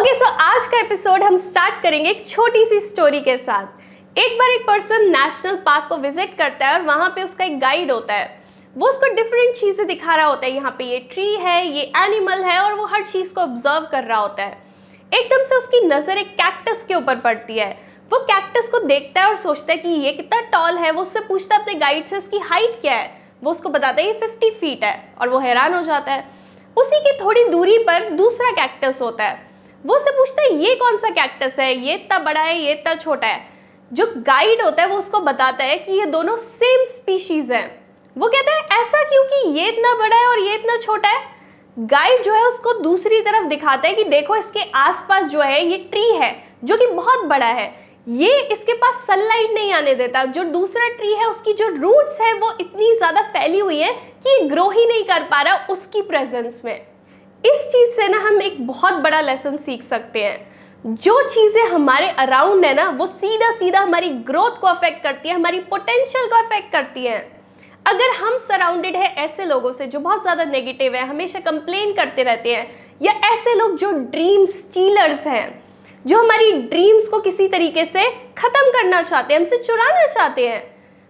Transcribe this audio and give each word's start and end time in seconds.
Okay 0.00 0.12
so 0.14 0.24
आज 0.24 0.66
का 0.66 0.78
episode 0.80 1.22
हम 1.22 1.36
स्टार्ट 1.36 1.82
करेंगे 1.82 2.10
एक 2.10 2.26
छोटी 2.26 2.64
सी 2.66 2.78
स्टोरी 2.80 3.20
के 3.20 3.36
साथ। 3.38 4.18
एक 4.18 4.38
बार 4.38 4.50
एक 4.50 4.62
पर्सन 4.66 5.04
नेशनल 5.06 5.56
पार्क 5.56 5.86
को 5.88 5.96
विज़िट 5.96 6.36
करता 6.38 6.66
है 6.66 6.74
और 6.74 6.82
वहाँ 6.82 7.08
पे 7.16 7.22
उसका 7.22 7.44
एक 7.44 7.58
गाइड 7.60 7.90
होता 7.92 8.14
है। 8.14 8.42
वो 8.76 8.88
उसको 8.88 9.12
डिफरेंट 9.14 9.56
चीज़ें 9.56 9.86
दिखा 9.86 10.14
रहा 10.14 10.26
होता 10.26 10.46
है। 10.46 10.52
यहाँ 10.52 10.74
पे 10.78 10.84
ये 10.84 10.98
ट्री 11.12 11.34
है, 11.34 11.66
ये 11.66 11.82
एनिमल 11.96 12.44
है 12.44 12.58
और 12.60 12.74
वो 12.74 12.86
हर 12.86 13.04
चीज़ 13.04 13.34
को 13.34 13.40
ऑब्ज़र्व 13.40 13.88
कर 13.92 14.04
रहा 14.04 14.18
होता 14.18 14.42
है। 14.42 14.56
एकदम 15.12 15.42
से 15.42 15.56
उसकी 15.56 15.80
नज़र 15.86 16.18
एक 16.18 16.30
कैक्टस 16.36 16.84
के 16.88 16.94
ऊपर 16.94 17.16
पड़ती 17.16 17.58
है। 17.58 17.70
वो 18.10 18.18
कैक्टस 18.22 18.68
को 18.68 18.78
देखता 18.78 19.20
है 19.20 19.28
और 19.28 19.36
सोचता 19.36 19.72
है 19.72 19.78
कि 19.78 19.88
ये 19.88 20.12
कितना 20.12 20.40
टॉल 20.40 20.78
है। 20.78 20.90
वो 20.90 21.02
उससे 21.02 21.20
पूछता 21.20 21.54
है 21.54 21.62
अपने 21.62 21.74
गाइड 21.74 22.06
से, 22.06 22.16
इसकी 22.16 22.38
हाइट 22.38 22.80
क्या 22.80 22.94
है? 22.94 23.12
वो 23.42 23.50
उसको 23.50 23.68
बताता 23.68 24.02
है, 24.02 24.06
ये 24.06 24.14
फिफ्टी 24.14 24.50
फीट 24.50 24.84
है। 24.84 25.12
और 25.20 25.28
वो 25.28 25.38
हैरान 25.38 25.74
हो 25.74 25.82
जाता 25.82 26.12
है। 26.12 26.26
उसी 26.76 27.00
की 27.00 27.18
थोड़ी 27.20 27.44
दूरी 27.44 27.78
पर 27.78 28.10
दूसरा 28.10 28.50
कैक्टस 28.52 29.02
होता 29.02 29.24
है। 29.24 29.49
वो 29.86 29.94
उससे 29.94 30.10
पूछता 30.10 30.42
है, 30.42 30.54
ये 30.54 30.74
कौन 30.74 30.96
सा 30.96 31.10
कैक्टस 31.10 31.58
है? 31.58 31.74
ये 31.86 31.94
इतना 31.94 32.18
बड़ा 32.18 32.40
है, 32.40 32.58
ये 32.58 32.72
इतना 32.72 32.94
छोटा 32.94 33.26
है? 33.26 33.48
जो 33.92 34.06
गाइड 34.16 34.62
होता 34.62 34.82
है, 34.82 34.88
वो 34.88 34.98
उसको 34.98 35.20
बताता 35.20 35.64
है 35.64 35.78
कि 35.78 35.92
ये 35.92 36.06
दोनों 36.06 36.36
सेम 36.36 36.84
स्पीशीज 36.84 37.52
हैं। 37.52 37.80
वो 38.16 38.28
कहता 38.28 38.52
है, 38.52 38.80
ऐसा 38.80 39.02
क्यों 39.02 39.24
कि 39.24 39.60
ये 39.60 39.68
इतना 39.68 39.94
बड़ा 39.94 40.16
है 40.16 40.26
और 40.26 40.38
ये 40.38 40.54
इतना 40.54 40.76
छोटा 40.76 41.08
है? 41.08 41.22
गाइड 41.78 42.22
जो 42.22 42.34
है, 42.34 42.44
उसको 42.44 42.72
दूसरी 42.72 43.20
तरफ़ 43.20 43.44
दिखाता 43.44 43.88
है 43.88 43.94
कि 43.94 44.04
देखो, 44.04 44.36
इसके 44.36 44.60
आसपास 44.74 45.24
जो 45.24 45.40
है, 45.40 45.64
ये 45.66 45.76
ट्री 45.76 46.10
है, 46.10 46.44
जो 46.64 46.76
कि 46.76 46.86
बहुत 46.86 47.24
बड़ा 47.24 47.46
है। 47.46 47.90
ये 48.08 48.40
इसके 48.42 48.72
पास 48.72 49.04
सनलाइट 49.06 49.50
नहीं 49.54 49.72
आने 49.72 49.94
देता। 49.94 50.24
जो 50.24 50.44
दूसरा 50.44 50.88
ट्री 50.88 51.12
है, 51.12 51.26
उसकी 51.26 51.52
जो 51.52 51.68
रूट्स 51.68 52.20
है, 52.20 52.32
वो 52.32 52.56
इतनी 52.60 52.94
ज़्यादा 52.96 53.22
फैली 53.22 53.58
हुई 53.58 53.78
है 53.78 53.92
कि 54.26 54.38
ग्रो 54.44 54.68
ही 54.70 54.86
नहीं 54.86 55.04
कर 55.04 55.22
पा 55.22 55.42
रहा 55.42 55.66
उसकी 55.70 56.02
प्रेजेंस 56.02 56.62
में। 56.64 56.89
इस 57.44 57.68
चीज़ 57.68 57.90
से 57.96 58.08
ना 58.08 58.18
हम 58.18 58.40
एक 58.42 58.66
बहुत 58.66 58.94
बड़ा 58.94 59.20
लेसन 59.20 59.56
सीख 59.56 59.82
सकते 59.82 60.24
हैं। 60.24 60.94
जो 60.96 61.20
चीज़ें 61.28 61.62
हमारे 61.64 62.08
अराउंड 62.08 62.64
है 62.64 62.74
ना, 62.74 62.88
वो 62.90 63.06
सीधा 63.06 63.50
सीधा 63.50 63.80
हमारी 63.80 64.08
ग्रोथ 64.08 64.60
को 64.60 64.66
अफेक्ट 64.66 65.02
करती 65.02 65.28
है, 65.28 65.34
हमारी 65.34 65.58
पोटेंशियल 65.60 66.26
को 66.26 66.36
अफेक्ट 66.36 66.72
करती 66.72 67.04
है। 67.04 67.18
अगर 67.86 68.10
हम 68.16 68.36
सराउंडेड 68.38 68.96
है 68.96 69.06
ऐसे 69.16 69.44
लोगों 69.44 69.72
से 69.72 69.86
जो 69.86 70.00
बहुत 70.00 70.22
ज़्यादा 70.22 70.44
नेगेटिव 70.44 70.94
है, 70.94 71.06
हमेशा 71.06 71.40
कंप्लेन 71.40 71.92
करते 71.92 72.22
रहते 72.22 72.54
हैं, 72.54 72.66
या 73.02 73.12
ऐसे 73.32 73.54
लोग 73.54 73.76
जो 73.76 73.90
ड्रीम 73.92 74.44
स्टीलर्स 74.46 75.26
हैं, 75.26 75.62
जो 76.04 76.18
हमारी 76.18 76.52
ड्रीम्स 76.52 77.08
को 77.08 77.18
किसी 77.20 77.48
तरीके 77.48 77.84
से 77.84 78.04
ख़त्म 78.38 78.70
करना 78.70 79.02
चाहते 79.02 79.34
हैं, 79.34 79.40
हमसे 79.40 79.56
चुराना 79.58 80.06
चाहते 80.06 80.48
हैं, 80.48 80.62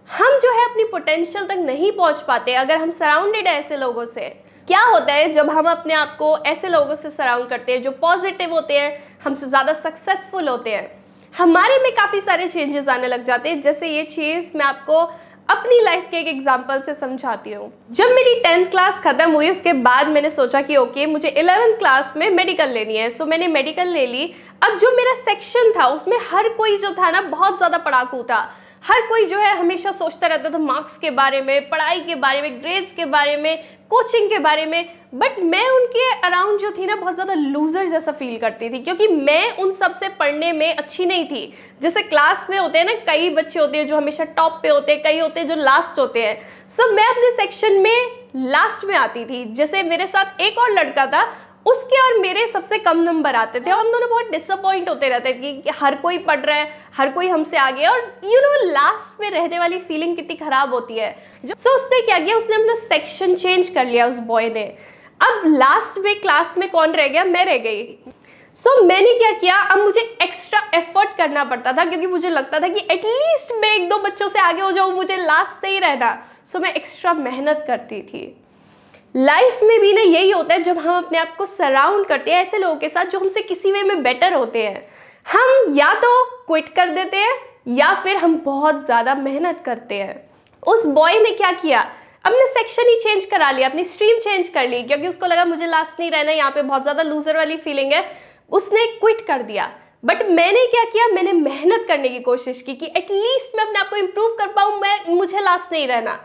हम 0.09 0.37
जो 0.39 0.51
है 0.51 0.69
अपनी 0.69 0.83
पोटेंशियल 0.83 1.45
तक 1.45 1.57
नहीं 1.57 1.91
पहुँच 1.91 2.23
पाते 2.27 2.53
अगर 2.55 2.77
हम 2.77 2.91
सराउंडेड 2.91 3.47
है 3.47 3.59
ऐसे 3.59 3.77
लोगों 3.77 4.05
से। 4.05 4.33
क्या 4.67 4.81
होता 4.83 5.13
है 5.13 5.31
जब 5.33 5.49
हम 5.49 5.69
अपने 5.69 5.93
आप 5.93 6.15
को 6.17 6.37
ऐसे 6.45 6.69
लोगों 6.69 6.95
से 6.95 7.09
सराउंड 7.09 7.49
करते 7.49 7.71
हैं 7.71 7.81
जो 7.83 7.91
पॉजिटिव 8.01 8.53
होते 8.53 8.77
हैं, 8.79 8.91
हमसे 9.23 9.47
ज़्यादा 9.47 9.73
सक्सेसफुल 9.73 10.47
होते 10.49 10.69
हैं? 10.69 10.89
हमारे 11.33 11.77
में 11.79 11.91
काफ़ी 11.95 12.21
सारे 12.21 12.47
चेंजेस 12.47 12.89
आने 12.89 13.07
लग 13.07 13.23
जाते 13.23 13.49
हैं। 13.49 13.59
जैसे 13.61 13.87
ये 13.87 14.03
चीज़ 14.05 14.51
मैं 14.57 14.65
आपको 14.65 15.01
अपनी 15.49 15.79
लाइफ 15.83 16.07
के 16.11 16.17
एक 16.17 16.27
एग्ज़ाम्पल 16.27 16.81
से 16.81 16.93
समझाती 16.93 17.53
हूँ। 17.53 17.71
जब 17.91 18.11
मेरी 18.11 18.35
टेंथ 18.41 18.65
क्लास 18.71 18.99
ख़त्म 18.99 19.31
हुई, 19.31 19.49
उसके 19.49 19.73
बाद 19.73 20.07
मैंने 20.07 20.29
सोचा 20.29 20.61
कि 20.61 20.77
ओके 20.77 21.05
मुझे 21.05 21.29
इलेवेंथ 21.29 21.77
क्लास 21.77 22.13
में 22.17 22.29
मेडिकल 22.29 22.69
लेनी 22.69 22.97
है। 22.97 23.09
सो 23.09 23.25
मैंने 23.25 23.47
मेडिकल 23.49 23.87
ले 23.87 24.05
ली। 24.07 24.33
अब 24.63 24.77
जो 24.77 24.91
मेरा 24.97 25.13
सेक्शन 25.15 25.71
था, 25.71 25.87
उसमें 25.87 26.17
हर 26.31 26.49
कोई 26.49 26.77
जो 26.77 26.91
था 26.93 27.11
ना, 27.11 27.21
बहुत 27.21 27.57
ज़्यादा 27.57 27.77
पढ़ाकू 27.79 28.23
था। 28.23 28.41
हर 28.83 29.01
कोई 29.01 29.25
जो 29.25 29.39
है 29.39 29.55
हमेशा 29.57 29.91
सोचता 29.91 30.27
रहता 30.27 30.49
था 30.49 30.57
मार्क्स 30.57 30.97
के 30.97 31.09
बारे 31.11 31.41
में 31.41 31.69
पढ़ाई 31.69 31.99
के 31.99 32.15
बारे 32.15 32.41
में 32.41 32.61
ग्रेड्स 32.61 32.93
के 32.93 33.05
बारे 33.05 33.35
में 33.37 33.57
कोचिंग 33.91 34.29
के 34.29 34.39
बारे 34.39 34.65
में। 34.65 34.89
बट 35.15 35.39
मैं 35.41 35.67
उनके 35.69 36.09
अराउंड 36.27 36.59
जो 36.59 36.71
थी 36.71 36.85
ना 36.85 36.95
बहुत 36.95 37.15
ज़्यादा 37.15 37.33
लूज़र 37.33 37.87
जैसा 37.89 38.11
फील 38.11 38.37
करती 38.37 38.69
थी 38.69 38.79
क्योंकि 38.79 39.07
मैं 39.07 39.57
उन 39.57 39.71
सबसे 39.71 40.09
पढ़ने 40.19 40.51
में 40.53 40.75
अच्छी 40.75 41.05
नहीं 41.05 41.25
थी। 41.25 41.53
जैसे 41.81 42.01
क्लास 42.03 42.47
में 42.49 42.57
होते 42.59 42.79
हैं 42.79 42.85
ना 42.85 42.93
कई 43.07 43.29
बच्चे 43.29 43.59
होते 43.59 43.77
हैं 43.77 43.87
जो 43.87 43.97
हमेशा 43.97 44.23
टॉप 44.37 44.59
पे 44.63 44.69
होते 44.69 44.91
हैं 44.91 45.01
कई 45.03 45.19
होते 45.19 45.39
हैं 45.39 45.47
जो 45.47 45.55
लास्ट 45.55 45.99
होते 45.99 46.25
हैं। 46.25 46.35
सो 46.69 46.83
so, 46.83 46.95
मैं 46.95 47.07
अपने 47.07 47.31
सेक्शन 47.35 47.79
में 47.81 48.51
लास्ट 48.51 48.85
में 48.85 48.95
आती 48.95 49.25
थी। 49.25 49.43
जैसे 49.53 49.83
मेरे 49.83 50.07
साथ 50.07 50.41
एक 50.41 50.57
और 50.57 50.71
लड़का 50.71 51.05
था 51.07 51.23
उसके 51.65 52.01
और 52.01 52.19
मेरे 52.19 52.47
सबसे 52.47 52.77
कम 52.77 52.97
नंबर 52.97 53.35
आते 53.35 53.59
थे 53.59 53.71
और 53.71 53.79
हम 53.79 53.91
दोनों 53.91 54.09
बहुत 54.09 54.31
डिसअपॉइंट 54.31 54.89
होते 54.89 55.09
रहते 55.09 55.33
कि, 55.33 55.61
कि 55.61 55.69
हर 55.69 55.95
कोई 55.95 56.17
पढ़ 56.17 56.39
रहा 56.39 56.57
है 56.57 56.81
हर 56.97 57.09
कोई 57.09 57.27
हमसे 57.27 57.57
आगे 57.57 57.85
और 57.85 57.99
यू 58.23 58.39
नो 58.39 58.71
लास्ट 58.71 59.21
में 59.21 59.29
रहने 59.31 59.59
वाली 59.59 59.77
फीलिंग 59.77 60.15
कितनी 60.15 60.35
ख़राब 60.35 60.73
होती 60.73 60.93
है। 60.93 61.15
जो 61.45 61.55
सो 61.57 61.69
so, 61.69 61.75
उसने 61.75 62.01
क्या 62.01 62.19
किया? 62.19 62.37
उसने 62.37 62.55
अपना 62.55 62.75
सेक्शन 62.75 63.35
चेंज 63.35 63.69
कर 63.69 63.85
लिया 63.85 64.07
उस 64.07 64.17
बॉय 64.17 64.49
ने। 64.49 64.63
अब 65.21 65.43
लास्ट 65.45 65.99
में 65.99 66.21
क्लास 66.21 66.55
में 66.57 66.69
कौन 66.71 66.91
रह 66.91 67.07
गया? 67.07 67.23
मैं 67.23 67.45
रह 67.45 67.57
गई। 67.57 67.97
सो 68.55 68.79
so, 68.79 68.87
मैंने 68.87 69.13
क्या 69.13 69.31
किया? 69.31 69.57
अब 69.57 69.77
मुझे 69.77 70.17
एक्स्ट्रा 70.21 70.71
एफर्ट 70.75 71.17
करना 71.17 71.43
पड़ता 71.43 71.73
था 71.73 71.85
क्योंकि 71.85 72.07
मुझे 72.07 72.29
लगता 72.29 72.59
था 72.59 72.67
कि 72.67 72.87
एटलीस्ट 72.91 73.51
मैं 73.61 73.75
एक 73.75 73.89
दो 73.89 73.97
बच्चों 73.97 74.27
से 74.29 74.39
आगे 74.39 74.61
हो 74.61 74.71
जाऊँ 74.71 74.93
मुझे 74.93 75.17
लास्ट 75.17 75.65
नहीं 75.65 75.81
रहना। 75.81 76.27
सो 76.45 76.57
so, 76.57 76.63
मैं 76.65 76.73
एक्स्ट्रा 76.73 77.13
मेहनत 77.13 77.63
करती 77.67 78.01
थी। 78.01 78.40
लाइफ 79.15 79.59
में 79.63 79.79
भी 79.81 79.91
ना 79.93 80.01
यही 80.01 80.29
होता 80.31 80.53
है 80.53 80.63
जब 80.63 80.77
हम 80.77 80.97
अपने 80.97 81.17
आप 81.17 81.35
को 81.37 81.45
सराउंड 81.45 82.05
करते 82.07 82.31
हैं 82.31 82.41
ऐसे 82.41 82.57
लोगों 82.57 82.75
के 82.75 82.89
साथ 82.89 83.05
जो 83.05 83.19
हमसे 83.19 83.41
किसी 83.41 83.71
वे 83.71 83.81
में 83.83 84.03
बेटर 84.03 84.33
होते 84.33 84.63
हैं। 84.63 84.85
हम 85.25 85.75
या 85.77 85.93
तो 85.93 86.23
क्विट 86.47 86.69
कर 86.69 86.89
देते 86.89 87.17
हैं 87.17 87.35
या 87.69 87.93
फिर 88.03 88.17
हम 88.17 88.35
बहुत 88.45 88.85
ज़्यादा 88.85 89.15
मेहनत 89.15 89.61
करते 89.65 89.95
हैं। 89.95 90.15
उस 90.63 90.85
बॉय 90.87 91.19
ने 91.19 91.31
क्या 91.31 91.51
किया? 91.51 91.81
अपने 92.25 92.47
सेक्शन 92.47 92.89
ही 92.89 92.95
चेंज 92.95 93.25
करा 93.25 93.51
लिया, 93.51 93.69
अपनी 93.69 93.83
स्ट्रीम 93.83 94.19
चेंज 94.19 94.47
कर 94.47 94.67
ली, 94.69 94.81
क्योंकि 94.83 95.07
उसको 95.07 95.25
लगा 95.25 95.45
मुझे 95.45 95.67
लास्ट 95.67 95.99
नहीं 95.99 96.11
रहना, 96.11 96.31
यहाँ 96.31 96.51
पे 96.51 96.61
बहुत 96.61 96.81
ज़्यादा 96.81 97.03
लूजर 97.03 97.37
वाली 97.37 97.57
फीलिंग 97.57 97.93
है। 97.93 98.03
उसने 98.51 98.85
क्विट 98.97 99.25
कर 99.27 99.41
दिया। 99.43 99.69
बट 100.03 100.25
मैंने 100.29 100.65
क्या 100.67 100.83
किया? 100.85 101.07
मैंने 101.07 101.33
मेहनत 101.33 101.85
करने 101.87 102.09
की 102.09 102.19
कोशिश 102.21 102.61
की 102.61 102.73
कि 102.73 102.85
एटलीस्ट 102.87 103.57
मैं 103.57 103.65
अपने 103.65 103.79
आप 103.79 103.89
को 103.89 103.95
इम्प्रूव 103.97 104.35
कर 104.39 104.47
पाऊँ, 104.47 104.79
मैं, 104.81 104.99
मुझे 105.09 105.39
लास्ट 105.39 105.71
नहीं 105.71 105.87
रहना। 105.87 106.19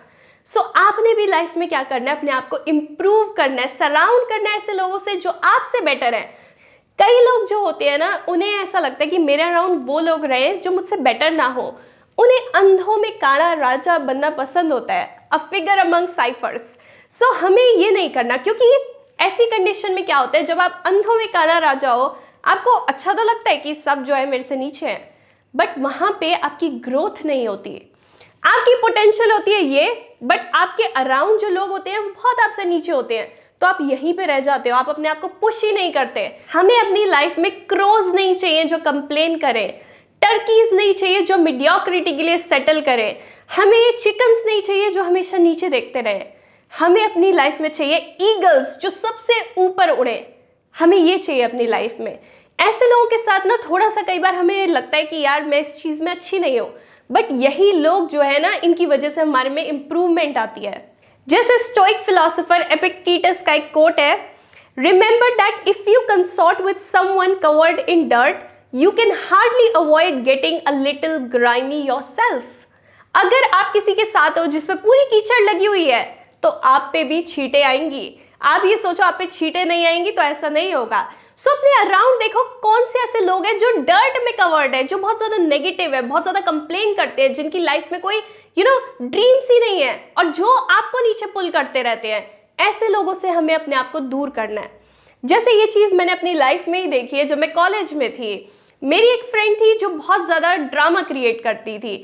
सो 0.47 0.61
so, 0.61 0.67
आपने 0.77 1.15
भी 1.15 1.27
लाइफ 1.27 1.57
में 1.57 1.69
क्या 1.69 1.83
करना 1.83 2.11
है? 2.11 2.17
अपने 2.17 2.33
आप 2.33 2.49
को 2.49 2.59
इम्प्रूव 2.69 3.33
करना 3.37 3.63
है 3.63 3.69
सराउंड 3.69 4.29
करना 4.29 4.51
है 4.51 4.57
ऐसे 4.57 4.73
लोगों 4.73 4.99
से 4.99 5.17
जो 5.17 5.31
आपसे 5.31 5.81
बेटर 5.81 6.15
हैं। 6.15 6.27
कई 6.99 7.21
लोग 7.21 7.49
जो 7.49 7.59
होते 7.61 7.85
हैं 7.85 7.99
ना 7.99 8.25
उन्हें 8.29 8.49
ऐसा 8.49 8.81
लगता 8.81 9.05
है 9.05 9.11
कि 9.11 9.19
मेरे 9.19 9.43
अराउंड 9.43 9.87
वो 9.87 10.01
लोग 10.01 10.25
रहे 10.25 10.55
जो 10.55 10.71
मुझसे 10.71 10.97
बेटर 10.97 11.31
ना 11.31 11.47
हो। 11.47 11.81
उन्हें 12.19 12.47
अंधों 12.55 12.97
में 12.97 13.11
काला 13.19 13.53
राजा 13.53 13.99
बनना 13.99 14.31
पसंद 14.31 14.73
होता 14.73 14.95
है 14.95 15.29
a 15.33 15.37
figure 15.37 15.79
among 15.79 16.09
ciphers 16.09 16.61
so 17.15 17.33
हमें 17.33 17.63
ये 17.63 17.91
नहीं 17.91 18.11
करना 18.11 18.37
क्योंकि 18.37 18.71
ऐसी 19.21 19.47
कंडीशन 19.47 19.93
में 19.93 20.07
क्या 20.07 20.17
होता 20.17 20.39
है 20.39 20.45
जब 20.45 20.61
आप 20.61 20.83
अंधों 20.87 21.19
में 21.19 21.29
काला 21.29 21.59
राजा 21.59 21.91
हो 21.91 22.17
आपको 22.45 22.71
अच्छा 22.71 23.13
तो 23.13 23.23
लगता 23.23 23.51
है 23.51 23.57
कि 23.57 23.75
सब 23.75 24.05
जो 24.05 24.15
है 24.15 24.27
मेरे 24.27 24.43
से 24.43 24.57
नीचे 24.57 24.87
हैं 24.87 25.15
बट 25.55 25.79
वहाँ 25.79 26.17
पे 26.21 26.35
आपकी 26.35 26.69
ग्रोथ 26.69 27.25
नहीं 27.27 27.49
होती। 27.49 27.93
आपकी 28.47 28.75
पोटेंशियल 28.75 29.33
होती 29.33 29.53
है 29.53 29.63
ये 29.63 30.17
बट 30.23 30.51
आपके 30.55 30.83
अराउंड 30.83 31.41
जो 31.41 31.49
लोग 31.49 31.71
होते 31.71 31.91
हैं, 31.91 31.99
वो 31.99 32.09
बहुत 32.09 32.41
आपसे 32.41 32.65
नीचे 32.65 32.93
होते 32.93 33.19
हैं। 33.19 33.27
तो 33.61 33.67
आप 33.67 33.79
यहीं 33.83 34.13
पे 34.15 34.27
रह 34.27 34.41
जाते 34.41 34.71
हो, 34.71 34.77
आप 34.77 34.89
अपने 34.89 35.09
आप 35.09 35.21
को 35.21 35.29
पुश 35.29 35.63
ही 35.65 35.73
नहीं 35.73 35.93
करते। 35.93 36.21
हमें 36.53 36.79
अपनी 36.81 37.05
लाइफ 37.05 37.39
में 37.39 37.51
क्रोज 37.67 38.15
नहीं 38.15 38.35
चाहिए 38.37 38.65
जो 38.65 38.79
कंप्लेन 38.79 39.39
करें। 39.39 39.69
टर्कीज 40.23 40.75
नहीं 40.75 40.95
चाहिए 40.95 41.21
जो 41.21 41.37
मीडियोक्रिटी 41.37 42.17
के 42.17 42.23
लिए 42.23 42.39
सेटल 42.39 42.81
करें। 42.81 43.17
हमें 43.57 43.99
चिकन्स 43.99 44.43
नहीं 44.47 44.63
चाहिए 44.63 44.91
जो 44.91 45.03
हमेशा 45.03 45.39
नीचे 45.39 45.69
देखते 45.69 46.01
रहे। 46.01 46.23
हमें 46.73 47.05
अपनी 47.05 47.33
लाइफ 47.33 47.61
में 47.61 47.69
चाहिए 47.69 48.17
ईगल्स 48.21 48.79
जो 48.79 48.91
सबसे 48.91 49.41
ऊपर 49.59 49.91
उड़े। 49.91 50.35
हमें 50.75 50.97
ये 50.97 51.19
चाहिए 51.19 51.43
अपनी 51.43 51.67
लाइफ 51.67 51.97
में। 52.01 52.19
ऐसे 52.59 52.91
लोगों 52.91 53.07
के 53.07 53.19
साथ 53.19 53.47
ना 53.47 53.57
थोड़ा 53.57 53.89
सा 53.89 54.03
कई 54.03 54.19
बार 54.19 54.35
हमें 54.35 54.67
लगता 54.67 54.97
है 54.97 55.05
कि 55.05 55.17
यार, 55.17 55.45
मैं 55.45 55.61
इस 55.61 55.83
चीज़ 55.83 56.03
में 56.03 56.13
अच्छी 56.13 56.39
नहीं 56.39 56.61
हूँ। 56.61 56.75
बट 57.11 57.27
यही 57.33 57.71
लोग 57.73 58.09
जो 58.09 58.21
है 58.21 58.39
ना, 58.43 58.53
इनकी 58.65 58.87
वजह 58.87 59.11
से 59.11 59.21
हमारे 59.21 59.51
में 59.51 59.65
इंप्रूवमेंट 59.65 60.39
आती 60.39 60.65
है। 60.65 60.97
जैसे 61.29 61.59
स्टोइक 61.59 61.97
फिलोसोफर 61.97 62.63
एपिक्टीटस 62.73 63.43
का 63.43 63.53
एक 63.53 63.73
कोट 63.73 64.01
है 64.01 64.15
remember 64.79 65.35
that 65.37 65.69
if 65.69 65.89
you 65.91 66.01
consort 66.09 66.61
with 66.61 66.77
someone 66.93 67.35
covered 67.35 67.79
in 67.81 68.09
dirt 68.09 68.45
you 68.75 68.91
can 68.91 69.13
hardly 69.29 69.69
avoid 69.77 70.23
getting 70.25 70.61
a 70.67 70.71
little 70.73 71.17
grimy 71.33 71.81
yourself 72.03 72.45
अगर 73.15 73.49
आप 73.55 73.73
किसी 73.73 73.95
के 73.95 74.05
साथ 74.05 74.39
हो 74.39 74.47
जिसमें 74.47 74.79
पूरी 74.79 75.05
कीचड़ 75.11 75.43
लगी 75.45 75.67
हुई 75.67 75.85
है 75.85 76.05
तो 76.43 76.49
आप 76.49 76.91
पे 76.93 77.05
भी 77.05 77.21
छीटे 77.23 77.63
आएँगी। 77.63 78.19
आप 78.43 78.65
ये 78.65 78.77
सोचो, 78.77 79.03
आप 79.03 79.15
पे 79.19 79.27
छीटे 79.27 79.65
नहीं 79.65 79.87
आएँगी 79.87 80.11
तो 80.11 80.23
ऐसा 80.23 80.49
नहीं 80.49 80.75
होगा। 80.75 81.01
सो 81.39 81.51
अपने 81.51 81.71
अराउंड 81.81 82.19
देखो, 82.19 82.43
कौन 82.63 82.85
से 82.85 82.99
ऐसे 82.99 83.21
लोग 83.21 83.47
हैं 83.47 83.59
जो 83.59 83.71
डर्ट 83.79 84.17
में 84.25 84.33
कवर्ड 84.37 84.75
है, 84.75 84.83
जो 84.85 84.99
बहुत 84.99 85.19
ज़्यादा 85.19 85.37
नेगेटिव 85.37 85.95
है, 85.95 86.01
बहुत 86.03 86.23
ज़्यादा 86.23 86.41
कंप्लेन 86.43 86.95
करते 86.95 87.23
हैं, 87.23 87.35
जिनकी 87.35 87.59
लाइफ 87.59 87.93
में 87.93 88.01
कोई 88.01 88.17
यू 88.59 88.65
नो 88.65 88.79
ड्रीम्स 89.03 89.51
ही 89.51 89.59
नहीं 89.61 89.83
है, 89.83 89.95
और 90.19 90.27
जो 90.27 90.55
आपको 90.55 91.01
नीचे 91.09 91.27
पुल 91.27 91.51
करते 91.51 91.83
रहते 91.83 92.09
हैं। 92.09 92.25
ऐसे 92.59 92.89
लोगों 92.89 93.15
से 93.15 93.29
हमें 93.31 93.55
अपने 93.55 93.77
आप 93.77 93.91
को 93.93 94.01
दूर 94.01 94.31
करना 94.31 94.61
है। 94.61 94.71
जैसे 95.25 95.53
ये 95.53 95.67
चीज़ 95.67 95.95
मैंने 95.95 96.13
अपनी 96.13 96.35
लाइफ 96.35 96.69
में 96.69 96.81
ही 96.81 96.87
देखी 96.89 97.17
है, 97.17 97.25
जब 97.25 97.39
मैं 97.39 97.53
कॉलेज 97.53 97.93
में 97.95 98.13
थी, 98.13 98.53
मेरी 98.83 99.09
एक 99.09 99.25
फ्रेंड 99.25 99.57
थी 99.57 99.77
जो 99.79 99.89
बहुत 99.89 100.27
ज़्यादा 100.27 100.55
ड्रामा 100.57 101.03
क्रिएट 101.03 101.43
करती 101.45 101.79
थी। 101.79 101.95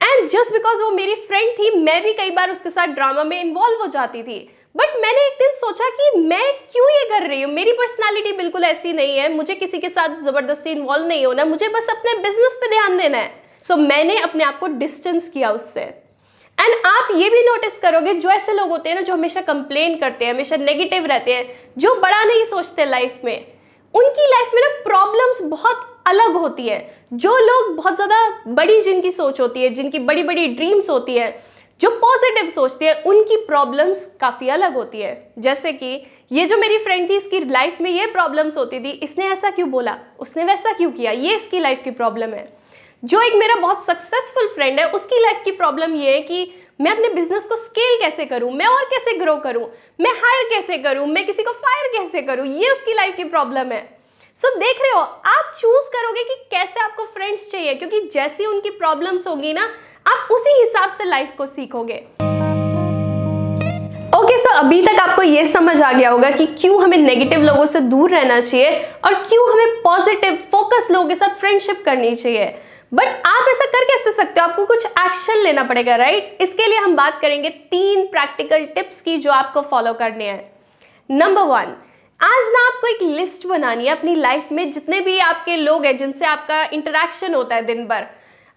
एंड 0.00 0.28
जस्ट 0.28 0.52
बिकॉज़ 0.52 0.82
वो 0.82 0.90
मेरी 0.90 1.14
फ्रेंड 1.16 1.52
थी, 1.52 1.70
मैं 1.78 2.02
भी 2.02 2.12
कई 2.12 2.30
बार 2.30 2.50
उसके 2.50 2.70
साथ 2.70 2.86
ड्रामा 2.88 3.24
में 3.24 3.40
इन्वॉल्व 3.40 3.80
हो 3.80 3.86
जाती 3.88 4.22
थी। 4.22 4.38
बट 4.74 4.96
मैंने 5.02 5.26
एक 5.26 5.38
दिन 5.38 5.52
सोचा 5.54 5.88
कि 5.90 6.18
मैं 6.18 6.52
क्यों 6.72 6.88
कर 7.10 7.26
रही 7.28 7.42
हूँ। 7.42 7.52
मेरी 7.52 7.72
पर्सनालिटी 7.74 8.32
बिल्कुल 8.34 8.64
ऐसी 8.64 8.92
नहीं 8.94 9.16
है। 9.18 9.32
मुझे 9.34 9.54
किसी 9.56 9.78
के 9.78 9.88
साथ 9.90 10.20
ज़बरदस्ती 10.24 10.70
इन्वॉल्व 10.70 11.06
नहीं 11.06 11.26
होना 11.26 11.44
मुझे 11.46 11.68
बस 11.70 11.90
अपने 11.90 12.14
बिज़नेस 12.18 12.58
पे 12.60 12.68
ध्यान 12.70 12.96
देना 12.98 13.18
है। 13.18 13.32
सो 13.62 13.74
so, 13.74 13.80
मैंने 13.80 14.18
अपने 14.20 14.44
आप 14.44 14.58
को 14.58 14.66
डिस्टेंस 14.78 15.28
किया 15.28 15.50
उससे। 15.52 15.80
एंड 16.58 16.74
आप 16.86 17.08
ये 17.14 17.28
भी 17.30 17.40
नोटिस 17.42 17.78
करोगे 17.78 18.12
जो 18.14 18.30
ऐसे 18.30 18.52
लोग 18.52 18.68
होते 18.70 18.88
हैं 18.88 18.96
ना 18.96 19.02
जो 19.02 19.12
हमेशा 19.12 19.40
कंप्लेन 19.42 19.96
करते 19.98 20.24
हैं 20.24 20.32
हमेशा 20.32 20.56
नेगेटिव 20.58 21.06
रहते 21.06 21.34
हैं 21.34 21.72
जो 21.78 21.94
बड़ा 22.00 22.22
नहीं 22.24 22.44
सोचते 22.46 22.84
लाइफ 22.86 23.20
में 23.24 23.36
उनकी 23.94 24.26
लाइफ 24.26 24.50
में 24.54 24.60
ना 24.62 24.68
प्रॉब्लम्स 24.84 25.42
बहुत 25.50 25.86
अलग 26.06 26.36
होती 26.36 26.66
है। 26.68 26.78
जो 27.14 27.36
लोग 27.38 27.74
बहुत 27.76 27.94
ज़्यादा 27.96 28.18
बड़ी 28.48 28.80
जिनकी 28.80 29.10
सोच 29.10 29.40
होती 29.40 29.62
है 29.62 29.68
जिनकी 29.70 29.98
बड़ी 30.00 30.22
बड़ी 30.22 30.46
ड्रीम्स 30.48 30.90
होती 30.90 31.16
है 31.16 31.30
जो 31.80 31.90
पॉजिटिव 31.90 32.48
सोचती 32.48 32.84
है 32.84 32.94
उनकी 33.06 33.36
प्रॉब्लम्स 33.36 34.04
काफ़ी 34.20 34.48
अलग 34.48 34.74
होती 34.74 35.00
है। 35.00 35.32
जैसे 35.38 35.72
कि 35.72 36.06
ये 36.32 36.46
जो 36.46 36.56
मेरी 36.58 36.78
फ्रेंड 36.78 37.08
थी 37.10 37.16
इसकी 37.16 37.38
लाइफ 37.44 37.80
में 37.80 37.90
ये 37.90 38.06
प्रॉब्लम्स 38.06 38.56
होती 38.58 38.80
थी 38.80 38.90
इसने 39.04 39.28
ऐसा 39.28 39.50
क्यों 39.50 39.70
बोला? 39.70 39.96
उसने 40.20 40.44
वैसा 40.44 40.72
क्यों 40.72 40.90
किया? 40.90 41.12
ये 41.12 41.34
इसकी 41.36 41.60
लाइफ 41.60 41.80
की 41.84 41.90
प्रॉब्लम 41.90 42.34
है। 42.34 42.48
जो 43.04 43.20
एक 43.22 43.34
मेरा 43.34 43.54
बहुत 43.54 43.84
सक्सेसफुल 43.86 44.48
फ्रेंड 44.48 44.80
है 44.80 44.88
उसकी 44.90 45.20
लाइफ 45.20 45.40
की 45.44 45.50
प्रॉब्लम 45.50 45.94
ये 45.94 46.14
है 46.14 46.20
कि 46.20 46.52
मैं 46.80 46.90
अपने 46.90 47.08
बिज़नेस 47.08 47.46
को 47.46 47.56
स्केल 47.56 48.00
कैसे 48.00 48.26
करूँ? 48.26 48.52
मैं 48.52 48.66
और 48.66 48.84
कैसे 48.84 49.16
ग्रो 49.18 49.36
करूँ? 49.36 49.66
मैं 50.00 50.10
हायर 50.10 50.48
कैसे 50.48 50.78
करूँ? 50.78 51.06
मैं 51.06 51.26
किसी 51.26 51.42
को 51.42 51.52
फायर 51.52 51.88
कैसे 51.92 52.22
करूँ? 52.22 52.46
ये 52.46 52.70
उसकी 52.70 52.94
लाइफ 52.94 53.16
की 53.16 53.24
प्रॉब्लम 53.24 53.72
है। 53.72 54.00
सो 54.38 54.48
so, 54.48 54.60
देख 54.60 54.80
रहे 54.80 54.90
हो 54.90 55.00
आप 55.00 55.54
चूज़ 55.58 55.88
करोगे 55.90 56.24
कि 56.24 56.34
कैसे 56.50 56.80
आपको 56.80 57.04
फ्रेंड्स 57.04 57.50
चाहिए 57.50 57.74
क्योंकि 57.74 58.00
जैसी 58.14 58.46
उनकी 58.46 58.70
प्रॉब्लम्स 58.70 59.26
होगी 59.26 59.52
ना 59.52 59.68
आप 60.06 60.28
उसी 60.32 60.58
हिसाब 60.58 60.90
से 60.90 61.04
लाइफ 61.04 61.32
को 61.38 61.46
सीखोगे। 61.46 61.94
ओके 64.10 64.16
okay, 64.18 64.38
सो 64.38 64.54
अभी 64.58 64.80
तक 64.82 65.00
आपको 65.00 65.22
यह 65.22 65.44
समझ 65.44 65.80
आ 65.82 65.92
गया 65.92 66.10
होगा 66.10 66.30
कि 66.30 66.46
क्यों 66.60 66.82
हमें 66.82 66.96
नेगेटिव 66.96 67.42
लोगों 67.42 67.64
से 67.66 67.80
दूर 67.80 68.10
रहना 68.10 68.40
चाहिए 68.40 68.80
और 69.04 69.14
क्यों 69.22 69.50
हमें 69.52 69.80
पॉजिटिव 69.82 70.38
फोकस 70.52 70.88
लोगों 70.90 71.08
के 71.08 71.14
साथ 71.14 71.38
फ्रेंडशिप 71.40 71.82
करनी 71.84 72.14
चाहिए। 72.14 72.46
बट 72.94 73.22
आप 73.26 73.48
ऐसा 73.48 73.64
कर 73.64 73.84
कैसे 73.84 74.12
सकते 74.12 74.40
हो? 74.40 74.46
आपको 74.46 74.64
कुछ 74.64 74.86
एक्शन 74.86 75.42
लेना 75.42 75.62
पड़ेगा 75.64 75.96
राइट 75.96 76.38
इसके 76.40 76.66
लिए 76.66 76.78
हम 76.78 76.96
बात 76.96 77.20
करेंगे 77.20 77.48
तीन 77.48 78.06
प्रैक्टिकल 78.06 78.64
टिप्स 78.74 79.00
की 79.02 79.16
जो 79.16 79.30
आपको 79.32 79.60
फॉलो 79.60 79.92
करने 79.94 80.24
हैं। 80.24 80.50
नंबर 81.10 81.42
वन 81.42 81.74
आज 82.20 82.48
ना 82.52 82.66
आपको 82.66 82.86
एक 82.86 83.02
लिस्ट 83.02 83.46
बनानी 83.46 83.86
है 83.86 83.92
अपनी 83.92 84.14
लाइफ 84.14 84.48
में 84.52 84.70
जितने 84.70 85.00
भी 85.00 85.18
आपके 85.18 85.56
लोग 85.56 85.86
हैं 85.86 85.96
जिनसे 85.98 86.26
आपका 86.26 86.62
इंटरेक्शन 86.64 87.34
होता 87.34 87.56
है 87.56 87.62
दिन 87.62 87.86
भर। 87.86 88.06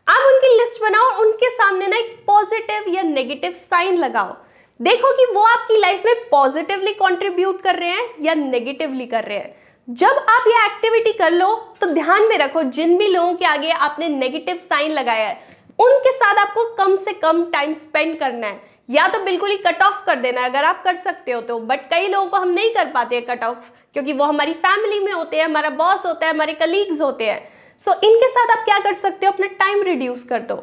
आप 0.07 0.23
उनकी 0.27 0.47
लिस्ट 0.57 0.81
बनाओ 0.81 1.03
और 1.03 1.25
उनके 1.25 1.49
सामने 1.49 1.87
ना 1.87 1.97
एक 1.97 2.15
पॉजिटिव 2.27 2.85
या 2.89 3.01
नेगेटिव 3.01 3.51
साइन 3.51 3.97
लगाओ। 3.97 4.35
देखो 4.79 5.11
कि 5.17 5.25
वो 5.33 5.41
आपकी 5.43 5.77
लाइफ 5.77 6.05
में 6.05 6.29
पॉजिटिवली 6.29 6.93
कंट्रीब्यूट 6.93 7.61
कर 7.61 7.75
रहे 7.75 7.89
हैं 7.89 8.09
या 8.21 8.33
नेगेटिवली 8.33 9.05
कर 9.05 9.23
रहे 9.23 9.37
हैं। 9.37 9.55
जब 9.87 10.25
आप 10.29 10.47
ये 10.47 10.65
एक्टिविटी 10.65 11.11
कर 11.11 11.31
लो 11.31 11.53
तो 11.81 11.87
ध्यान 11.87 12.27
में 12.29 12.37
रखो, 12.37 12.63
जिन 12.63 12.97
भी 12.97 13.07
लोगों 13.07 13.33
के 13.33 13.45
आगे 13.45 13.69
आपने 13.69 14.07
नेगेटिव 14.09 14.57
साइन 14.57 14.91
लगाया 14.91 15.27
है, 15.27 15.41
उनके 15.79 16.11
साथ 16.11 16.37
आपको 16.37 16.63
कम 16.75 16.95
से 16.95 17.13
कम 17.13 17.43
टाइम 17.45 17.73
स्पेंड 17.73 18.19
करना 18.19 18.47
है। 18.47 18.61
या 18.89 19.07
तो 19.07 19.19
बिल्कुल 19.19 19.49
ही 19.49 19.57
कट 19.57 19.83
ऑफ़ 19.83 20.05
कर 20.05 20.15
देना 20.15 20.41
है, 20.41 20.49
अगर 20.49 20.63
आप 20.63 20.83
कर 20.83 20.95
सकते 20.95 21.31
हो 21.31 21.41
तो। 21.41 21.59
बट 21.61 21.89
कई 21.89 22.07
लोगों 22.07 22.27
को 22.27 22.37
हम 22.37 22.49
नहीं 22.49 22.73
कर 22.73 22.85
पाते 22.85 23.15
हैं 23.15 23.25
कट 23.25 23.43
ऑफ़ 23.43 23.71
क्योंकि 23.93 24.13
वो 24.13 24.25
हमारी 24.25 24.53
फैमिली 24.55 24.99
में 24.99 25.11
होते 25.11 25.37
हैं, 25.37 25.45
हमारा 25.45 25.69
बॉस 25.71 26.05
होता 26.05 26.25
है, 26.25 26.33
हमारे 26.33 26.53
कलीग्स 26.53 27.01
होते 27.01 27.25
हैं। 27.25 27.52
सो 27.79 27.91
so, 27.91 27.97
इनके 28.03 28.27
साथ 28.27 28.51
आप 28.51 28.63
क्या 28.65 28.79
कर 28.79 28.93
सकते 28.95 29.25
हो? 29.25 29.31
अपना 29.31 29.47
टाइम 29.59 29.81
रिड्यूस 29.83 30.23
कर 30.23 30.39
दो। 30.41 30.55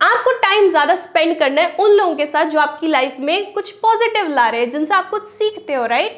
आपको 0.00 0.32
टाइम 0.38 0.68
ज़्यादा 0.68 0.94
स्पेंड 0.96 1.38
करना 1.38 1.62
है 1.62 1.76
उन 1.80 1.90
लोगों 1.90 2.14
के 2.16 2.26
साथ 2.26 2.46
जो 2.46 2.58
आपकी 2.60 2.88
लाइफ 2.88 3.16
में 3.20 3.52
कुछ 3.52 3.70
पॉजिटिव 3.78 4.28
ला 4.30 4.48
रहे 4.48 4.60
हैं 4.60 4.70
जिनसे 4.70 4.94
आप 4.94 5.08
कुछ 5.10 5.26
सीखते 5.28 5.74
हो 5.74 5.84
राइट 5.86 6.12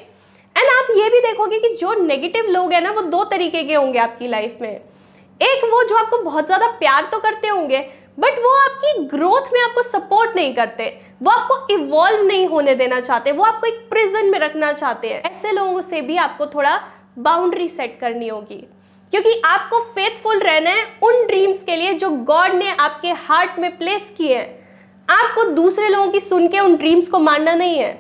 एंड 0.56 0.70
आप 0.70 0.87
ये 0.96 1.08
भी 1.10 1.20
देखोगे 1.20 1.58
कि 1.58 1.75
जो 1.76 1.94
नेगेटिव 1.96 2.46
लोग 2.50 2.72
हैं 2.72 2.81
ना 2.82 2.90
वो 2.90 3.02
दो 3.04 3.22
तरीके 3.26 3.62
के 3.62 3.75
होंगे 3.75 3.98
आपकी 3.98 4.28
लाइफ 4.28 4.58
में। 4.60 4.70
एक 4.70 5.64
वो 5.64 5.82
जो 5.84 5.96
आपको 5.96 6.19
बहुत 6.22 6.46
ज़्यादा 6.46 6.69
प्यार 6.78 7.08
तो 7.12 7.19
करते 7.20 7.48
होंगे 7.48 7.78
बट 8.19 8.38
वो 8.38 8.54
आपकी 8.58 9.02
ग्रोथ 9.08 9.52
में 9.52 9.60
आपको 9.60 9.82
सपोर्ट 9.82 10.37
नहीं 10.37 10.54
करते। 10.54 10.87
वो 11.22 11.31
आपको 11.31 11.75
इवॉल्व 11.75 12.22
नहीं 12.26 12.46
होने 12.48 12.75
देना 12.75 13.00
चाहते 13.00 13.32
वो 13.32 13.44
आपको 13.44 13.66
एक 13.66 13.88
प्रिजन 13.90 14.31
में 14.31 14.38
रखना 14.38 14.72
चाहते 14.72 15.08
हैं। 15.08 15.22
ऐसे 15.22 15.52
लोगों 15.52 15.81
से 15.82 16.00
भी 16.02 16.16
आपको 16.19 16.46
थोड़ा 16.46 16.81
बाउंड्री 17.19 17.69
सेट 17.69 17.98
करनी 18.00 18.28
होगी। 18.28 18.66
क्योंकि 19.12 19.41
आपको 19.44 19.81
फेथफुल 19.94 20.38
रहना 20.38 20.70
है 20.70 20.85
उन 21.03 21.26
ड्रीम्स 21.26 21.62
के 21.62 21.76
लिए 21.76 21.93
जो 21.94 22.11
गॉड 22.11 22.55
ने 22.55 22.70
आपके 22.70 23.11
हार्ट 23.29 23.58
में 23.58 23.76
प्लेस 23.79 24.12
किए 24.19 24.37
हैं। 24.37 24.49
आपको 25.08 25.44
दूसरे 25.50 25.88
लोगों 25.88 26.11
की 26.12 26.20
सुन 26.20 26.49
के 26.49 26.61
उन 26.61 26.75
ड्रीम्स 26.76 27.08
को 27.08 27.19
मानना 27.19 27.55
नहीं 27.55 27.79
है। 27.79 27.93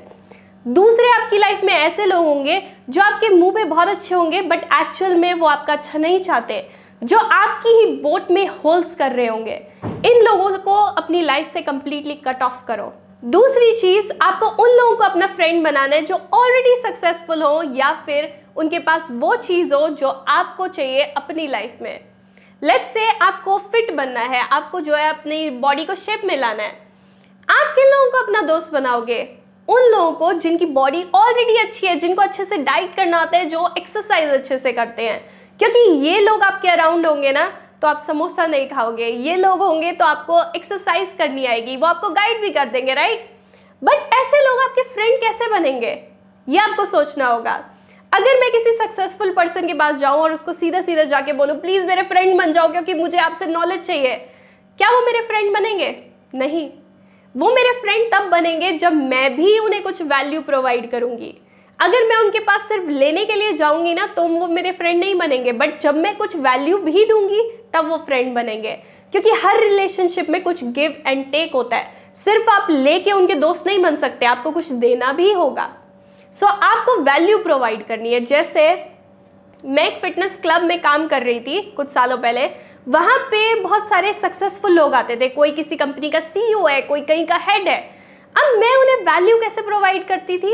दूसरे 0.66 1.08
आपकी 1.12 1.38
लाइफ 1.38 1.60
में 1.64 1.72
ऐसे 1.72 2.06
लोग 2.06 2.24
होंगे 2.26 2.62
जो 2.90 3.02
आपके 3.02 3.28
मुँह 3.28 3.52
पे 3.52 3.64
बहुत 3.64 3.88
अच्छे 3.88 4.14
होंगे 4.14 4.40
बट 4.42 4.64
एक्चुअल 4.74 5.14
में 5.14 5.32
वो 5.34 5.46
आपका 5.46 5.72
अच्छा 5.72 5.98
नहीं 5.98 6.20
चाहते, 6.20 6.64
जो 7.02 7.18
आपकी 7.18 7.68
ही 7.70 7.84
बोट 7.96 8.30
में 8.30 8.46
होल्स 8.46 8.94
कर 8.94 9.12
रहे 9.12 9.26
होंगे। 9.26 9.60
इन 9.84 10.24
लोगों 10.24 10.50
को 10.58 10.74
अपनी 10.74 11.22
लाइफ 11.22 11.52
से 11.52 11.60
कंप्लीटली 11.62 12.14
कट 12.24 12.42
ऑफ़ 12.42 12.64
करो। 12.68 12.92
दूसरी 13.24 13.72
चीज़, 13.72 14.10
आपको 14.22 14.46
उन 14.62 14.70
लोगों 14.70 14.96
को 14.96 15.04
अपना 15.04 15.26
फ्रेंड 15.26 15.62
बनाना 15.64 15.96
है 15.96 16.02
जो 16.02 16.14
ऑलरेडी 16.34 16.74
सक्सेसफुल 16.82 17.42
हो 17.42 17.62
या 17.74 17.92
फिर 18.06 18.32
उनके 18.56 18.78
पास 18.78 19.08
वो 19.10 19.34
चीज़ 19.36 19.74
हो 19.74 19.88
जो 19.88 20.08
आपको 20.08 20.68
चाहिए 20.68 21.02
अपनी 21.16 21.46
लाइफ 21.46 21.78
में। 21.82 22.00
लेट्स 22.62 22.92
से 22.92 23.08
आपको 23.12 23.58
फिट 23.58 23.92
बनना 23.94 24.20
है, 24.20 24.40
आपको 24.42 24.80
जो 24.80 24.94
है 24.94 25.08
अपनी 25.08 25.48
बॉडी 25.50 25.84
को 25.84 25.94
शेप 25.94 26.22
में 26.24 26.36
लाना 26.36 26.62
है। 26.62 26.70
आप 27.48 27.74
किन 27.74 27.86
लोगों 27.86 28.10
को 28.10 28.22
अपना 28.22 28.40
दोस्त 28.42 28.72
बनाओगे? 28.72 29.20
उन 29.68 29.82
लोगों 29.82 30.12
को 30.12 30.32
जिनकी 30.32 30.66
बॉडी 30.66 31.04
ऑलरेडी 31.14 31.56
अच्छी 31.58 31.86
है, 31.86 31.94
जिनको 31.96 32.22
अच्छे 32.22 32.44
से 32.44 32.56
डाइट 32.56 32.96
करना 32.96 33.18
आता 33.18 33.38
है, 33.38 33.44
जो 33.44 33.68
एक्सरसाइज 33.78 34.30
अच्छे 34.30 34.58
से 34.58 34.72
करते 34.72 35.08
हैं। 35.08 35.20
क्योंकि 35.58 35.78
ये 36.06 36.20
लोग 36.20 36.42
आपके 36.42 36.68
अराउंड 36.68 37.06
होंगे 37.06 37.32
ना 37.32 37.46
तो 37.82 37.88
आप 37.88 37.98
समोसा 37.98 38.46
नहीं 38.46 38.68
खाओगे। 38.68 39.06
ये 39.06 39.36
लोग 39.36 39.62
होंगे 39.62 39.92
तो 39.92 40.04
आपको 40.04 40.40
एक्सरसाइज 40.56 41.14
करनी 41.18 41.46
आएगी, 41.46 41.76
वो 41.76 41.86
आपको 41.86 42.10
गाइड 42.10 42.40
भी 42.40 42.50
कर 42.50 42.68
देंगे 42.68 42.94
राइट 42.94 43.30
बट 43.82 44.14
ऐसे 44.14 44.44
लोग 44.44 44.62
आपके 44.62 44.82
फ्रेंड 44.84 45.20
कैसे 45.20 45.50
बनेंगे? 45.50 45.98
ये 46.48 46.58
आपको 46.58 46.84
सोचना 46.84 47.26
होगा। 47.26 47.64
अगर 48.16 48.40
मैं 48.40 48.50
किसी 48.52 48.70
सक्सेसफुल 48.70 49.30
पर्सन 49.30 49.66
के 49.66 49.74
पास 49.74 49.94
जाऊँ 49.94 50.20
और 50.20 50.32
उसको 50.32 50.52
सीधा 50.52 50.80
सीधा 50.80 51.02
जाके 51.04 51.32
बोलूँ 51.32 51.56
प्लीज़ 51.56 51.86
मेरे 51.86 52.02
फ्रेंड 52.02 52.38
बन 52.38 52.52
जाओ 52.52 52.70
क्योंकि 52.72 52.94
मुझे 52.94 53.18
आपसे 53.18 53.46
नॉलेज 53.46 53.80
चाहिए। 53.80 54.14
क्या 54.78 54.90
वो 54.90 55.00
मेरे 55.06 55.20
फ्रेंड 55.20 55.52
बनेंगे? 55.54 55.88
नहीं। 56.34 56.70
वो 57.36 57.50
मेरे 57.54 57.72
फ्रेंड 57.72 58.14
तब 58.14 58.30
बनेंगे 58.30 58.72
जब 58.72 58.92
मैं 58.92 59.36
भी 59.36 59.58
उन्हें 59.58 59.82
कुछ 59.82 60.02
वैल्यू 60.02 60.40
प्रोवाइड 60.40 60.90
करूँगी। 60.90 61.34
अगर 61.80 62.08
मैं 62.08 62.16
उनके 62.16 62.38
पास 62.38 62.60
सिर्फ़ 62.60 62.90
लेने 62.90 63.24
के 63.24 63.34
लिए 63.34 63.52
जाऊँगी 63.52 63.94
ना 63.94 64.06
तो 64.06 64.22
वो 64.22 64.46
मेरे 64.46 64.72
फ्रेंड 64.72 65.00
नहीं 65.00 65.14
बनेंगे। 65.14 65.52
बट 65.52 65.80
जब 65.80 65.96
मैं 65.96 66.16
कुछ 66.16 66.36
वैल्यू 66.36 66.78
भी 66.78 67.04
दूँगी, 67.04 67.42
तब 67.74 67.88
वो 67.88 67.96
फ्रेंड 67.96 68.34
बनेंगे। 68.34 68.72
क्योंकि 69.12 69.30
हर 69.30 69.60
रिलेशनशिप 69.60 70.30
में 70.30 70.42
कुछ 70.42 70.64
गिव 70.64 71.02
एंड 71.06 71.32
टेक 71.32 71.54
होता 71.54 71.76
है। 71.76 72.12
सिर्फ़ 72.14 72.50
आप 72.50 72.70
लेके 72.70 73.12
उनके 73.12 73.34
दोस्त 73.34 73.66
नहीं 73.66 73.82
बन 73.82 73.96
सकते। 73.96 74.26
आपको 74.26 74.50
कुछ 74.50 74.72
देना 74.72 75.12
भी 75.12 75.32
होगा। 75.32 75.74
सो 76.36 76.46
so, 76.46 76.52
आपको 76.52 76.94
वैल्यू 77.02 77.38
प्रोवाइड 77.38 77.86
करनी 77.86 78.12
है। 78.12 78.18
जैसे 78.20 78.62
मैं 79.64 79.86
एक 79.86 79.96
फिटनेस 79.98 80.36
क्लब 80.42 80.62
में 80.62 80.80
काम 80.80 81.06
कर 81.08 81.22
रही 81.22 81.40
थी 81.40 81.60
कुछ 81.76 81.90
सालों 81.90 82.16
पहले 82.18 82.44
वहाँ 82.88 83.16
पे 83.30 83.38
बहुत 83.60 83.88
सारे 83.88 84.12
सक्सेसफुल 84.12 84.72
लोग 84.72 84.94
आते 84.94 85.16
थे। 85.16 85.28
कोई 85.28 85.50
किसी 85.50 85.76
कंपनी 85.76 86.10
का 86.10 86.20
सीईओ 86.20 86.66
है 86.66 86.80
कोई 86.82 87.00
कहीं 87.00 87.26
का 87.26 87.36
हेड 87.42 87.68
है। 87.68 87.78
अब 88.34 88.58
मैं 88.58 88.74
उन्हें 88.76 88.96
वैल्यू 89.04 89.36
कैसे 89.36 89.62
प्रोवाइड 89.62 90.06
करती 90.08 90.38
थी? 90.38 90.52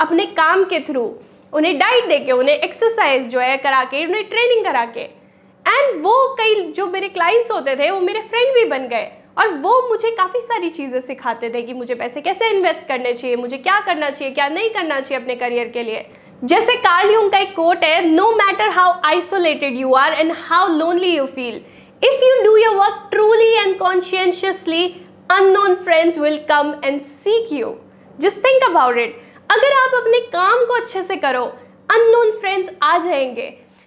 अपने 0.00 0.26
काम 0.36 0.64
के 0.64 0.80
थ्रू 0.80 1.04
उन्हें 1.52 1.78
डाइट 1.78 2.08
दे 2.08 2.18
के 2.18 2.32
उन्हें 2.32 2.56
एक्सरसाइज 2.56 3.28
जो 3.28 3.40
है 3.40 3.56
करा 3.56 3.82
के 3.84 4.06
उन्हें 4.06 4.24
ट्रेनिंग 4.24 4.64
करा 4.64 4.84
के। 4.86 5.00
एंड 5.00 6.02
वो 6.04 6.14
कई 6.38 6.54
जो 6.72 6.86
मेरे 6.86 7.08
क्लाइंट्स 7.08 7.50
होते 7.50 7.76
थे 7.76 7.90
वो 7.90 8.00
मेरे 8.00 8.20
फ्रेंड 8.20 8.54
भी 8.54 8.64
बन 8.68 8.88
गए। 8.88 9.10
और 9.36 9.54
वो 9.56 9.80
मुझे 9.88 10.10
काफ़ी 10.10 10.40
सारी 10.40 10.68
चीज़ें 10.70 11.00
सिखाते 11.00 11.50
थे 11.50 11.62
कि 11.62 11.72
मुझे 11.74 11.94
पैसे 11.94 12.20
कैसे 12.20 12.48
इन्वेस्ट 12.50 12.86
करने 12.88 13.12
चाहिए, 13.12 13.36
मुझे 13.36 13.56
क्या 13.58 13.78
करना 13.80 14.10
चाहिए, 14.10 14.34
क्या 14.34 14.48
नहीं 14.48 14.70
करना 14.70 15.00
चाहिए 15.00 15.22
अपने 15.22 15.34
करियर 15.36 15.68
के 15.68 15.82
लिए। 15.82 16.06
जैसे 16.42 16.76
कार्ल 16.76 17.12
यूंग 17.12 17.30
का 17.30 17.38
एक 17.38 17.54
कोट 17.56 17.84
है 17.84 18.06
no 18.06 18.30
matter 18.32 18.68
how 18.70 18.92
isolated 19.04 19.76
you 19.76 19.92
are 19.94 20.12
and 20.12 20.32
how 20.38 20.68
lonely 20.68 21.14
you 21.16 21.24
feel 21.26 21.54
if 22.02 22.24
you 22.24 22.42
do 22.44 22.56
your 22.56 22.74
work 22.76 23.08
truly 23.10 23.52
and 23.54 23.78
consciously 23.78 24.86
unknown 25.30 25.74
friends 25.74 26.18
will 26.18 26.38
come 26.48 26.74
and 26.84 27.00
seek 27.00 27.52
you 27.52 27.74
just 28.18 28.44
think 28.44 28.70
about 28.70 28.98
it 28.98 29.20
अगर 29.50 29.72
आप 29.76 29.94
अपने 29.94 30.20
काम 30.32 30.64
को 30.66 30.74
अच्छे 30.74 31.02
से 31.02 31.16
करो 31.16 31.44
unknown 31.88 32.30
friends 32.40 32.70
आ 32.82 32.96
जाएँगे। 32.98 33.46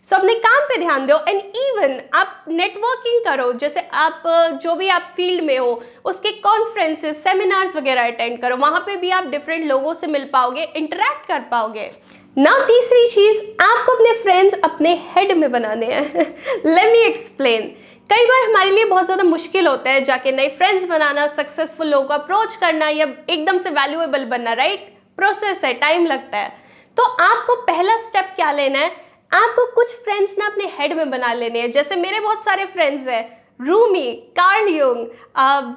सो 0.10 0.16
अपने 0.16 0.34
काम 0.36 0.60
पे 0.66 0.78
ध्यान 0.78 1.06
दो 1.06 1.16
एंड 1.28 1.40
इवन 1.40 2.00
आप 2.16 2.46
नेटवर्किंग 2.50 3.20
करो, 3.24 3.52
जैसे 3.54 3.80
आप 3.94 4.24
जो 4.64 4.76
भी 4.76 4.88
आप 4.90 5.12
फ़ील्ड 5.16 5.44
में 5.46 5.58
हो, 5.58 5.82
उसके 6.06 6.32
कॉन्फ्रेंसेस 6.42 7.24
सेमिनार्स 7.24 7.76
वगैरह 7.76 8.08
अटेंड 8.08 8.40
करो, 8.42 8.56
वहाँ 8.58 8.80
पे 8.80 8.96
भी 8.98 9.10
आप 9.12 9.26
डिफरेंट 9.28 9.66
लोगों 9.66 9.94
से 9.94 10.08
मिल 10.08 10.30
पाओगे 10.34 10.64
इंटरेक्ट 10.76 11.28
कर 11.28 11.40
पाओगे। 11.52 11.90
ना 12.38 12.52
तीसरी 12.68 13.06
चीज़, 13.08 13.42
आपको 13.64 13.94
अपने 13.94 14.14
फ्रेंड्स 14.14 14.56
अपने 14.64 14.94
हेड 15.08 15.32
में 15.38 15.52
बनाने 15.52 15.86
हैं। 15.86 16.26
लेट 16.66 16.92
मी 16.92 17.00
एक्सप्लेन 17.00 17.62
कई 18.10 18.26
बार 18.26 18.44
हमारे 18.44 18.70
लिए 18.72 18.86
बहुत 18.86 19.06
ज़्यादा 19.06 19.24
मुश्किल 19.24 19.68
होता 19.68 19.92
है 19.92 20.04
जाके 20.04 20.32
नए 20.32 20.48
फ्रेंड्स 20.50 20.86
बनाना 20.90 21.26
सक्सेसफुल 21.30 21.88
लोगों 21.88 22.08
को 22.08 22.14
अप्रोच 22.14 22.56
करना 22.56 22.90
या 22.90 23.08
एकदम 23.30 23.58
से 23.58 23.70
वैल्यूएबल 23.72 24.26
बनना 24.28 24.54
राइट 24.54 24.88
प्रोसेस 25.18 25.64
है 25.64 25.74
टाइम 25.76 26.06
लगता 26.06 26.38
है। 26.38 26.50
तो 26.98 27.04
आपको 27.24 27.56
पहला 27.64 27.98
स्टेप 27.98 28.32
क्या 28.36 28.52
लेना 28.52 28.80
है? 28.80 28.92
आपको 29.32 29.66
कुछ 29.72 29.94
फ्रेंड्स 30.04 30.36
ना 30.40 30.46
अपने 30.46 30.66
हेड 30.78 30.94
में 30.94 31.10
बना 31.10 31.34
लेने 31.34 31.60
हैं, 31.60 31.72
जैसे 31.72 31.96
मेरे 31.96 32.20
बहुत 32.20 32.44
सारे 32.44 32.66
फ्रेंड्स 32.68 33.08
हैं 33.08 33.24
रूमी 33.60 34.12
कार्ल 34.40 34.70
यूंग 34.70 35.06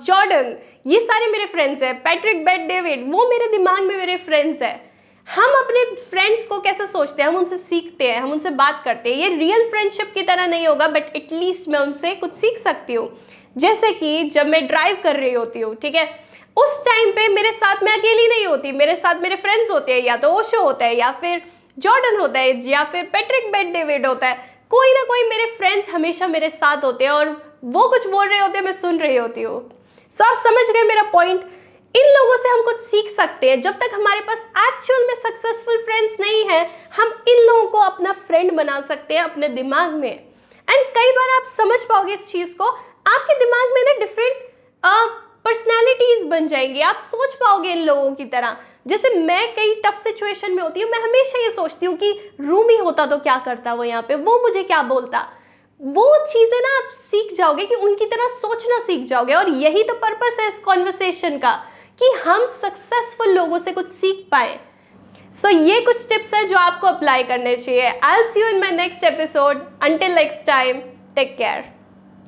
जॉर्डन 0.07 0.57
ये 0.87 1.00
सारे 1.00 1.26
मेरे 1.26 1.47
फ्रेंड्स 1.47 1.83
हैं 1.83 1.95
पैट्रिक 2.02 2.45
बेट 2.45 2.61
डेविड 2.69 3.11
वो 3.12 3.28
मेरे 3.28 3.47
दिमाग 3.49 3.80
में 3.80 3.97
मेरे 3.97 4.16
फ्रेंड्स 4.19 4.62
हैं। 4.62 4.90
हम 5.28 5.52
अपने 5.54 5.85
फ्रेंड्स 6.00 6.47
को 6.47 6.59
कैसे 6.61 6.87
सोचते 6.87 7.23
हैं? 7.23 7.28
हम 7.28 7.37
उनसे 7.37 7.57
सीखते 7.57 8.09
हैं, 8.09 8.21
हम 8.21 8.33
उनसे 8.33 8.50
बात 8.52 8.83
करते 8.85 9.11
हैं। 9.11 9.16
ये 9.19 9.28
रियल 9.37 9.69
फ्रेंडशिप 9.71 10.12
की 10.14 10.23
तरह 10.23 10.47
नहीं 10.47 10.66
होगा 10.66 10.88
बट 10.88 11.16
एटलीस्ट 11.16 11.69
मैं 11.69 11.78
उनसे 11.78 12.14
कुछ 12.14 12.33
सीख 12.35 12.59
सकती 12.59 12.95
हूँ। 12.95 13.09
जैसे 13.57 13.92
कि 13.92 14.23
जब 14.30 14.47
मैं 14.47 14.66
ड्राइव 14.66 14.97
कर 15.02 15.16
रही 15.16 15.33
होती 15.33 15.61
हूँ, 15.61 15.75
ठीक 15.75 15.95
है? 15.95 16.04
उस 16.57 16.83
टाइम 16.87 17.11
पे 17.12 17.28
मेरे 17.28 17.52
साथ 17.52 17.83
मैं 17.85 17.92
अकेली 17.92 18.26
नहीं 18.28 18.47
होती, 18.47 18.73
मेरे 18.73 18.95
साथ 18.97 19.21
मेरे 19.23 19.37
फ्रेंड्स 19.37 19.71
होते 19.71 19.92
हैं, 19.92 20.02
या 20.02 20.16
तो 20.16 20.28
ओशो 20.30 20.62
होता 20.62 20.85
है, 20.85 20.97
या 20.97 21.11
फिर 21.21 21.42
जॉर्डन 21.80 22.18
होता 22.20 22.40
है 22.40 22.68
या 22.68 22.82
फिर 22.84 23.04
पेट्रिक 23.12 23.50
बेट 23.52 23.72
डेविड 23.72 24.06
होता 24.06 24.26
है, 24.26 24.34
कोई 24.70 24.92
ना 24.92 25.02
कोई 25.04 25.28
मेरे 25.28 25.46
फ्रेंड्स 25.58 25.88
हमेशा 25.90 26.26
मेरे 26.28 26.50
साथ 26.50 26.84
होते 26.84 27.04
हैं 27.04 27.10
और 27.10 27.28
वो 27.66 27.88
कुछ 27.88 28.06
बोल 28.08 28.28
रहे 28.28 28.38
होते 28.38 28.58
हैं, 28.58 28.64
मैं 28.64 28.72
सुन 28.80 28.99
रही 28.99 29.16
होती 29.16 29.42
हूँ। 29.42 29.60
सो 30.16 30.25
आप 30.25 30.38
समझ 30.44 30.70
गए 30.70 30.82
मेरा 30.84 31.02
पॉइंट 31.12 31.40
इन 31.94 32.06
लोगों 32.08 32.37
से 32.37 32.49
हम 32.49 32.62
कुछ 32.64 32.80
सीख 32.80 33.08
सकते 33.10 33.50
हैं। 33.50 33.60
जब 33.60 33.78
तक 33.78 33.90
हमारे 33.94 34.20
पास 34.20 34.38
एक्चुअल 34.58 35.06
में 35.06 35.14
सक्सेसफुल 35.16 35.82
फ्रेंड्स 35.84 36.16
नहीं 36.20 36.44
है, 36.49 36.60
हम 36.96 37.12
इन 37.28 37.46
लोगों 37.46 37.68
को 37.70 37.78
अपना 37.80 38.12
फ्रेंड 38.26 38.52
बना 38.52 38.80
सकते 38.80 39.14
हैं 39.14 39.22
अपने 39.22 39.49
दिमाग 39.50 39.94
में। 39.94 40.10
एंड 40.10 40.87
कई 40.96 41.10
बार 41.12 41.37
आप 41.37 41.46
समझ 41.49 41.78
पाओगे 41.84 42.14
इस 42.14 42.30
चीज़ 42.32 42.56
को, 42.56 42.64
आपके 42.64 43.38
दिमाग 43.38 43.75
में 43.75 43.82
ना 43.82 43.99
डिफरेंट 44.00 44.49
पर्सनैलिटीज़ 45.44 46.25
बन 46.28 46.46
जाएँगी। 46.49 46.80
आप 46.82 46.96
सोच 47.10 47.34
पाओगे 47.34 47.70
इन 47.72 47.84
लोगों 47.84 48.14
की 48.14 48.25
तरह। 48.26 48.56
जैसे 48.87 49.08
मैं 49.14 49.46
कई 49.54 49.75
टफ 49.84 50.02
सिचुएशन 50.02 50.52
में 50.52 50.62
होती 50.62 50.80
हूँ 50.80 50.90
मैं 50.90 50.99
हमेशा 50.99 51.38
ये 51.38 51.50
सोचती 51.50 51.87
हूँ 51.87 51.96
कि 51.96 52.12
रूमी 52.40 52.76
होता 52.76 53.06
तो 53.06 53.16
क्या 53.18 53.37
करता 53.37 53.75
वो 53.75 53.84
यहाँ 53.84 54.02
पे? 54.02 54.14
वो 54.14 54.40
मुझे 54.42 54.62
क्या 54.62 54.82
बोलता? 54.82 55.26
वो 55.80 56.26
चीज़ें 56.26 56.58
ना 56.60 56.76
आप 56.78 56.90
सीख 57.02 57.32
जाओगे 57.37 57.64
कि 57.66 57.75
उनकी 57.75 58.06
तरह 58.06 58.28
सोचना 58.38 58.78
सीख 58.78 59.06
जाओगे 59.08 59.34
और 59.34 59.49
यही 59.49 59.82
तो 59.82 59.94
पर्पस 59.94 60.37
है 60.40 60.49
इस 60.49 60.58
कॉन्वर्सेशन 60.58 61.38
का 61.38 61.52
कि 62.00 62.10
हम 62.25 62.46
सक्सेसफुल 62.62 63.30
लोगों 63.30 63.58
से 63.58 63.72
कुछ 63.72 63.90
सीख 63.90 64.26
पाए। 64.30 64.58
सो 65.34 65.49
so, 65.49 65.54
ये 65.54 65.80
कुछ 65.80 66.08
टिप्स 66.08 66.34
हैं 66.34 66.46
जो 66.49 66.56
आपको 66.56 66.87
अप्लाई 66.87 67.22
करने 67.22 67.56
चाहिए। 67.56 67.90
I 68.04 68.25
see 68.25 68.40
you 68.40 68.49
in 68.49 68.60
my 68.60 68.70
next 68.70 69.04
episode 69.04 69.62
until 69.82 70.14
next 70.14 70.44
time 70.46 70.80
take 71.16 71.37
care 71.38 71.79